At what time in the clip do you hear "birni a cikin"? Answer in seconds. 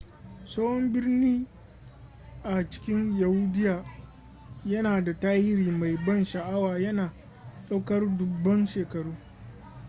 0.93-3.11